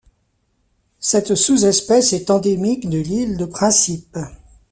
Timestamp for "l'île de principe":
2.97-4.17